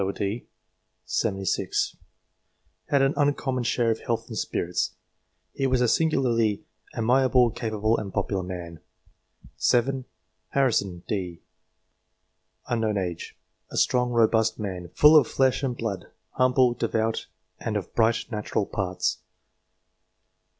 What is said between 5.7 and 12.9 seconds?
a singularly amiable, capable, and popular man. 7. Harrison, d. set.?;